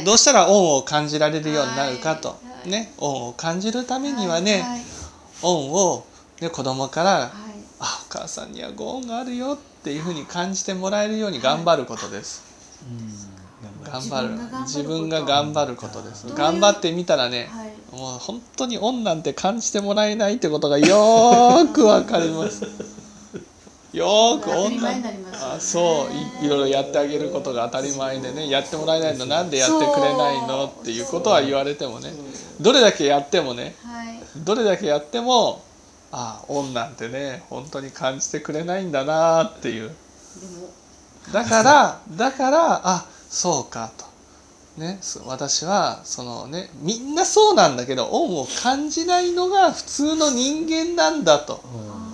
[0.00, 0.04] はい。
[0.06, 2.46] どうしたら恩を感じられるようになるかと、はい。
[2.60, 2.92] はいね。
[2.98, 4.80] 恩を感じるためにはね、はい
[5.42, 6.04] 恩を、
[6.40, 7.30] ね、子供からはい
[7.80, 12.42] 「あお母さんにはご恩があるよ」っていうふうに感じてもらえるように頑張ることです。
[13.84, 14.28] 頑張る。
[14.62, 16.26] 自自分分がが頑頑張ることです。
[16.34, 17.70] 頑張ってみたらね、はい。
[17.92, 22.62] もう本当に恩なんて感じてもらえないってことがよーくわかります
[23.92, 25.54] よーく当たり恩なん前になりますよね。
[25.56, 26.06] あそ
[26.40, 26.42] う。
[26.42, 28.48] いいろいろやってあげることが当たり前でね。
[28.48, 29.26] やってもらえないの。
[29.26, 30.66] なんでやってくれないの？
[30.66, 32.12] っていうことは言われてもね。
[32.60, 33.74] どれだけやってもね。
[33.84, 34.20] はい。
[34.36, 35.62] どれだけやっても
[36.12, 39.90] あ恩なんてね本当に感じてくれないんだなっていう。
[41.32, 44.08] だからだからあそうかと。
[44.76, 51.54] ね、そ私はそのねみんなそうなんだけど恩を感じないのが普通の人間なんだと。
[51.54, 52.09] ね、恩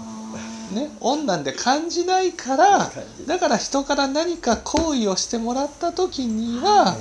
[1.27, 2.91] なんて感じないから
[3.27, 6.97] だから人から何か行為をしてもらった時には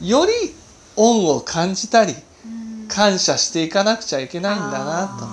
[0.00, 0.32] より
[0.96, 2.88] 恩を感じたりうん。
[2.88, 5.26] 感謝していかなくちゃいけないんだなと。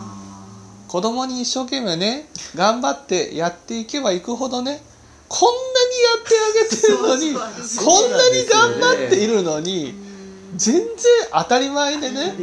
[0.88, 4.82] 子供に一生懸命ね頑張ってやっていけばいくほどね
[5.30, 10.58] こんなにやってあげてるのにこんなに頑張っているのにうん。
[10.58, 10.86] 全然
[11.32, 12.34] 当たり前でね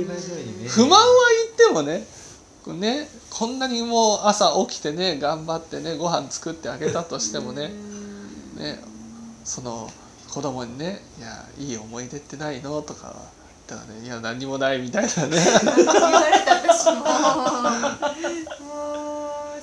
[0.68, 1.06] 不満は
[1.58, 2.06] 言ってもね
[2.74, 7.70] ねこんなにもう朝起きてね頑張ってねご飯作ってあげたとしてもね
[8.56, 8.80] ね
[9.44, 9.90] その
[10.30, 13.14] 子供にね「いやいい思い出ってないの?」とか
[13.66, 15.38] だからね「いや何もない」みたいなね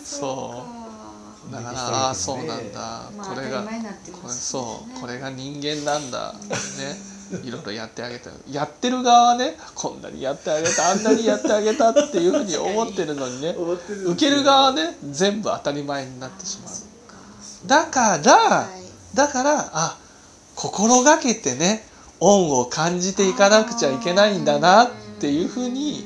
[0.04, 0.76] そう。
[1.52, 3.10] かだからああそうなんだ。
[3.16, 3.70] まあこれがこ
[4.28, 6.34] れそうこれが人間なんだ。
[6.34, 8.30] ねいろいろやってあげた。
[8.50, 9.58] やってる側はね。
[9.74, 10.92] こんなにやってあげた。
[10.92, 13.56] あんなにやってあげたっていうふうに思ってるのにね。
[14.06, 14.98] 受ける側はね。
[15.10, 16.74] 全部当たり前になってしまう。
[17.68, 19.16] だから、はい。
[19.16, 19.98] だからあ
[20.56, 21.86] 心がけてね
[22.20, 26.06] 恩を感じていかなくちゃいけないんだなっていうふうに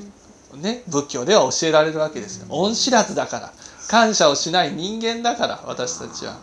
[0.55, 2.45] ね仏教では教えられるわけですよ。
[2.49, 3.53] 恩知らずだから。
[3.89, 6.37] 感謝をしない人間だから私たちは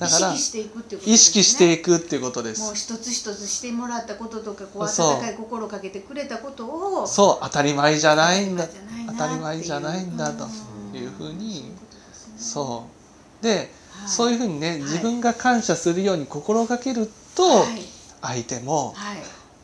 [0.00, 1.14] だから意識していくっていうことですね。
[1.14, 2.62] 意識していくっていうことです。
[2.62, 6.66] もう一つ一つしてもらったこととかこう温かい心をかけてくれたこと
[7.02, 8.66] をそう当たり前じゃないんだ。
[9.06, 10.98] 当当たり前じゃないんだとうん。
[10.98, 11.70] いうふうに。
[12.38, 12.86] そそ
[13.42, 13.44] う。
[13.44, 13.68] で、はい。
[14.06, 14.80] そういうふうにねい。
[14.80, 17.82] 自分が感謝するように心がけると、はい。
[18.22, 19.18] 相手もはい。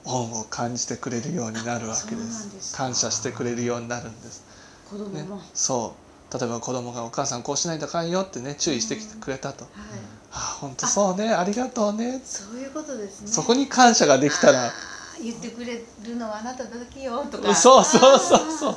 [0.04, 2.76] 恩を感じてくれるようになるわけです。
[2.76, 4.46] 感謝してくれるようになるんです、ね
[4.90, 9.66] 子供も、はい、そう例えば子供が「お母さんこうしないとあかんよ」ってね注意してきてくれたと
[10.32, 11.44] 「あ本当そうねあ。
[11.44, 13.28] りがとうね」そういうことですね。
[13.28, 14.72] そこに感謝ができたら。
[15.18, 17.54] 言ってくれるのはあなただけよとか。
[17.54, 18.76] そうそうそうそう。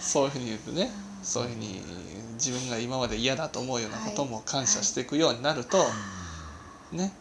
[0.00, 0.90] そういうふうに言うとね
[1.22, 1.82] そういうふうに
[2.34, 5.84] 自分が今まで嫌だと思うようなことも感謝していくようになると、
[6.92, 7.12] ね。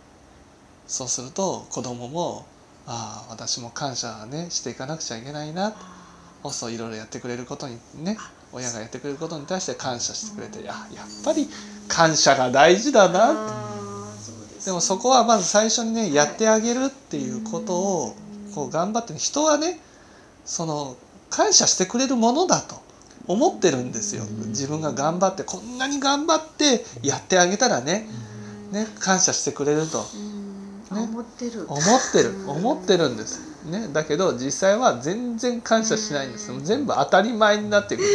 [0.88, 2.46] そうすると子供も
[2.88, 5.76] ああ私も感謝ねしていかなくちゃいけないな
[6.52, 8.18] そういろいろやってくれることにね
[8.52, 11.48] 親がやってくれることに対して感謝してくれてあやっぱり
[11.88, 13.70] 感謝が大事だな
[14.60, 18.16] ですでもそこはまず最初にねやってあげるっていうことを
[18.54, 19.80] こう頑張って人はね
[20.46, 20.98] その
[21.30, 22.76] 感謝してくれるものだと
[23.28, 24.24] 思ってるんですよ。
[24.48, 28.08] 自分が頑張ってこんなに頑張ってやってあげたらね
[28.72, 30.04] ね感謝してくれると。
[30.16, 30.60] うん。
[30.98, 31.04] ね。
[31.04, 31.66] 思ってる。
[31.68, 32.34] 思ってる。
[32.48, 38.08] 思ってるんです、ね、だけど実際は全然感謝しないんです全部当たり前になってくる、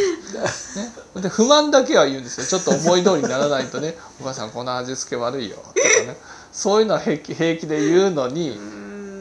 [1.16, 2.46] ね、で不満だけは言うんですよ。
[2.46, 5.72] ちょっと思い通りにならないとね「お母さんこの味付け悪いよ」とか
[6.06, 6.16] ね。
[6.52, 8.58] そういうのは平気平気で言うのに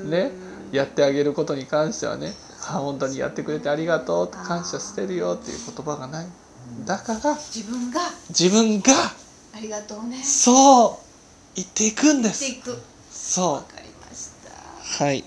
[0.09, 0.31] ね。
[0.71, 2.33] やってあげることに関してはね
[2.67, 6.27] 「あ本当にやってくれてありがとう」感謝してるよっていう言葉がない。
[6.83, 8.01] だから自分が。
[8.29, 8.93] 自分が
[9.55, 10.23] ありがとうね。
[10.23, 11.55] そう。
[11.55, 12.45] 言っていくんです。
[13.11, 13.73] そう。
[15.03, 15.23] はい